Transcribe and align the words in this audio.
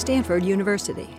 Stanford 0.00 0.42
University. 0.42 1.10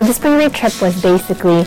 The 0.00 0.14
spring 0.14 0.36
break 0.36 0.54
trip 0.54 0.80
was 0.80 1.02
basically 1.02 1.66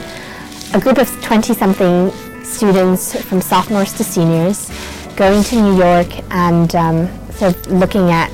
a 0.73 0.79
group 0.79 0.98
of 0.98 1.07
20-something 1.21 2.31
students 2.51 3.19
from 3.23 3.41
sophomores 3.41 3.93
to 3.93 4.04
seniors 4.04 4.69
going 5.15 5.43
to 5.43 5.55
New 5.55 5.78
York 5.78 6.07
and 6.32 6.75
um, 6.75 7.32
sort 7.32 7.55
of 7.55 7.68
looking 7.68 8.09
at 8.09 8.32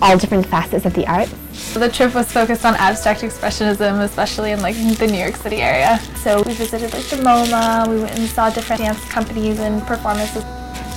all 0.00 0.18
different 0.18 0.44
facets 0.46 0.84
of 0.84 0.94
the 0.94 1.06
arts. 1.06 1.32
The 1.74 1.88
trip 1.88 2.14
was 2.14 2.30
focused 2.30 2.64
on 2.64 2.74
abstract 2.74 3.20
expressionism, 3.20 4.02
especially 4.02 4.52
in 4.52 4.60
like 4.60 4.74
the 4.98 5.06
New 5.06 5.18
York 5.18 5.36
City 5.36 5.56
area. 5.56 5.98
So 6.16 6.42
we 6.42 6.54
visited 6.54 6.92
like 6.92 7.04
the 7.04 7.16
MoMA, 7.16 7.88
we 7.88 8.02
went 8.02 8.18
and 8.18 8.28
saw 8.28 8.50
different 8.50 8.82
dance 8.82 9.02
companies 9.08 9.58
and 9.60 9.82
performances. 9.86 10.44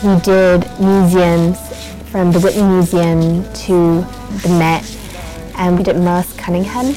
We 0.04 0.20
did 0.22 0.62
museums 0.80 1.60
from 2.10 2.32
the 2.32 2.40
Whitney 2.40 2.64
Museum 2.64 3.44
to 3.66 4.02
the 4.42 4.56
Met 4.58 4.84
and 5.58 5.78
we 5.78 5.84
did 5.84 5.98
Merce 5.98 6.36
Cunningham. 6.36 6.96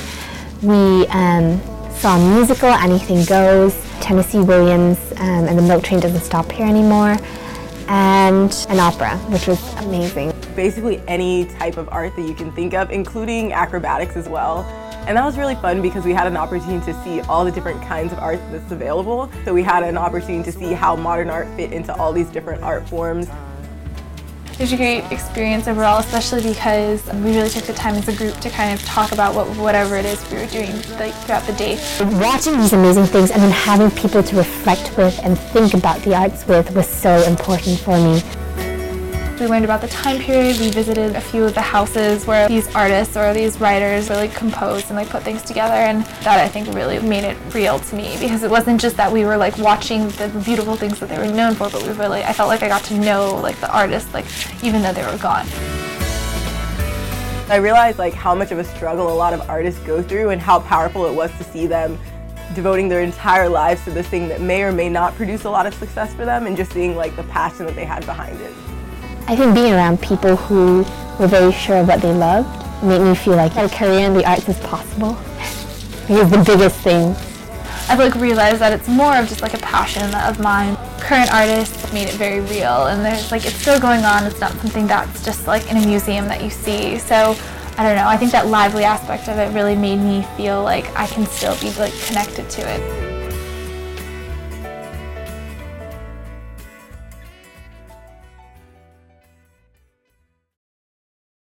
We 0.62 1.06
um, 1.08 1.60
saw 1.98 2.16
a 2.16 2.36
musical, 2.36 2.68
Anything 2.68 3.24
Goes, 3.24 3.74
Tennessee 4.00 4.38
Williams 4.38 4.98
um, 5.16 5.48
and 5.48 5.58
The 5.58 5.62
Milk 5.62 5.82
Train 5.82 5.98
Doesn't 5.98 6.20
Stop 6.20 6.52
Here 6.52 6.64
Anymore, 6.64 7.16
and 7.88 8.66
an 8.68 8.78
opera, 8.78 9.16
which 9.32 9.48
was 9.48 9.60
amazing. 9.78 10.32
Basically 10.54 11.02
any 11.08 11.46
type 11.46 11.76
of 11.76 11.88
art 11.88 12.14
that 12.14 12.22
you 12.22 12.34
can 12.34 12.52
think 12.52 12.72
of, 12.72 12.92
including 12.92 13.52
acrobatics 13.52 14.16
as 14.16 14.28
well. 14.28 14.62
And 15.08 15.16
that 15.16 15.24
was 15.24 15.36
really 15.36 15.56
fun 15.56 15.82
because 15.82 16.04
we 16.04 16.12
had 16.12 16.28
an 16.28 16.36
opportunity 16.36 16.84
to 16.86 17.02
see 17.02 17.20
all 17.22 17.44
the 17.44 17.50
different 17.50 17.82
kinds 17.82 18.12
of 18.12 18.20
art 18.20 18.38
that's 18.52 18.70
available. 18.70 19.28
So 19.44 19.52
we 19.52 19.64
had 19.64 19.82
an 19.82 19.98
opportunity 19.98 20.48
to 20.52 20.56
see 20.56 20.74
how 20.74 20.94
modern 20.94 21.30
art 21.30 21.48
fit 21.56 21.72
into 21.72 21.92
all 21.96 22.12
these 22.12 22.28
different 22.28 22.62
art 22.62 22.88
forms. 22.88 23.26
It 24.58 24.62
was 24.62 24.72
a 24.72 24.76
great 24.76 25.04
experience 25.12 25.68
overall, 25.68 26.00
especially 26.00 26.42
because 26.42 27.06
we 27.12 27.36
really 27.36 27.48
took 27.48 27.62
the 27.62 27.74
time 27.74 27.94
as 27.94 28.08
a 28.08 28.12
group 28.12 28.34
to 28.40 28.50
kind 28.50 28.74
of 28.74 28.84
talk 28.84 29.12
about 29.12 29.32
what, 29.32 29.46
whatever 29.56 29.94
it 29.94 30.04
is 30.04 30.20
we 30.32 30.38
were 30.38 30.46
doing 30.46 30.74
like, 30.98 31.14
throughout 31.14 31.46
the 31.46 31.52
day. 31.52 31.78
Watching 32.18 32.58
these 32.58 32.72
amazing 32.72 33.04
things 33.04 33.30
and 33.30 33.40
then 33.40 33.52
having 33.52 33.88
people 33.92 34.20
to 34.20 34.36
reflect 34.36 34.96
with 34.96 35.16
and 35.22 35.38
think 35.38 35.74
about 35.74 36.02
the 36.02 36.16
arts 36.16 36.44
with 36.48 36.72
was 36.72 36.88
so 36.88 37.22
important 37.22 37.78
for 37.78 37.96
me. 37.98 38.20
We 39.40 39.46
learned 39.46 39.64
about 39.64 39.80
the 39.80 39.86
time 39.86 40.18
period. 40.18 40.58
We 40.58 40.68
visited 40.70 41.14
a 41.14 41.20
few 41.20 41.44
of 41.44 41.54
the 41.54 41.60
houses 41.60 42.26
where 42.26 42.48
these 42.48 42.74
artists 42.74 43.16
or 43.16 43.32
these 43.32 43.60
writers 43.60 44.10
really 44.10 44.26
composed 44.26 44.86
and 44.88 44.96
like 44.96 45.10
put 45.10 45.22
things 45.22 45.42
together 45.42 45.74
and 45.74 46.04
that 46.24 46.40
I 46.40 46.48
think 46.48 46.74
really 46.74 46.98
made 46.98 47.22
it 47.22 47.36
real 47.54 47.78
to 47.78 47.94
me 47.94 48.16
because 48.18 48.42
it 48.42 48.50
wasn't 48.50 48.80
just 48.80 48.96
that 48.96 49.12
we 49.12 49.24
were 49.24 49.36
like 49.36 49.56
watching 49.58 50.08
the 50.08 50.28
beautiful 50.44 50.74
things 50.74 50.98
that 50.98 51.08
they 51.08 51.18
were 51.18 51.32
known 51.32 51.54
for 51.54 51.70
but 51.70 51.84
we 51.84 51.90
really 51.90 52.24
I 52.24 52.32
felt 52.32 52.48
like 52.48 52.64
I 52.64 52.68
got 52.68 52.82
to 52.84 52.98
know 52.98 53.36
like 53.36 53.60
the 53.60 53.72
artists 53.72 54.12
like 54.12 54.24
even 54.64 54.82
though 54.82 54.92
they 54.92 55.04
were 55.04 55.18
gone. 55.18 55.46
I 57.48 57.58
realized 57.62 58.00
like 58.00 58.14
how 58.14 58.34
much 58.34 58.50
of 58.50 58.58
a 58.58 58.64
struggle 58.64 59.12
a 59.12 59.14
lot 59.14 59.34
of 59.34 59.48
artists 59.48 59.80
go 59.86 60.02
through 60.02 60.30
and 60.30 60.42
how 60.42 60.58
powerful 60.58 61.06
it 61.06 61.14
was 61.14 61.30
to 61.38 61.44
see 61.44 61.68
them 61.68 61.96
devoting 62.56 62.88
their 62.88 63.02
entire 63.02 63.48
lives 63.48 63.84
to 63.84 63.92
this 63.92 64.08
thing 64.08 64.26
that 64.28 64.40
may 64.40 64.64
or 64.64 64.72
may 64.72 64.88
not 64.88 65.14
produce 65.14 65.44
a 65.44 65.50
lot 65.50 65.64
of 65.64 65.74
success 65.74 66.12
for 66.12 66.24
them 66.24 66.46
and 66.46 66.56
just 66.56 66.72
seeing 66.72 66.96
like 66.96 67.14
the 67.14 67.24
passion 67.24 67.66
that 67.66 67.76
they 67.76 67.84
had 67.84 68.04
behind 68.04 68.40
it. 68.40 68.52
I 69.28 69.36
think 69.36 69.54
being 69.54 69.74
around 69.74 70.00
people 70.00 70.36
who 70.36 70.86
were 71.20 71.26
very 71.26 71.52
sure 71.52 71.76
of 71.76 71.88
what 71.88 72.00
they 72.00 72.14
loved 72.14 72.48
made 72.82 73.02
me 73.02 73.14
feel 73.14 73.36
like 73.36 73.54
a 73.56 73.68
career 73.68 74.06
in 74.06 74.14
the 74.14 74.26
arts 74.26 74.48
is 74.48 74.58
possible. 74.60 75.18
Because 76.08 76.30
the 76.30 76.42
biggest 76.42 76.80
thing. 76.80 77.14
I've 77.90 77.98
like 77.98 78.14
realized 78.14 78.60
that 78.60 78.72
it's 78.72 78.88
more 78.88 79.14
of 79.14 79.28
just 79.28 79.42
like 79.42 79.52
a 79.52 79.58
passion 79.58 80.14
of 80.14 80.40
mine. 80.40 80.78
Current 80.98 81.30
artists 81.30 81.92
made 81.92 82.08
it 82.08 82.14
very 82.14 82.40
real 82.40 82.86
and 82.86 83.04
there's 83.04 83.30
like 83.30 83.44
it's 83.44 83.56
still 83.56 83.78
going 83.78 84.02
on. 84.06 84.24
It's 84.24 84.40
not 84.40 84.52
something 84.52 84.86
that's 84.86 85.22
just 85.22 85.46
like 85.46 85.70
in 85.70 85.76
a 85.76 85.86
museum 85.86 86.24
that 86.28 86.42
you 86.42 86.48
see. 86.48 86.98
So 86.98 87.36
I 87.76 87.82
don't 87.82 87.96
know, 87.96 88.08
I 88.08 88.16
think 88.16 88.32
that 88.32 88.46
lively 88.46 88.84
aspect 88.84 89.28
of 89.28 89.36
it 89.36 89.52
really 89.52 89.76
made 89.76 89.98
me 89.98 90.26
feel 90.38 90.62
like 90.62 90.86
I 90.96 91.06
can 91.06 91.26
still 91.26 91.54
be 91.60 91.70
like 91.78 91.92
connected 92.06 92.48
to 92.48 92.62
it. 92.62 93.17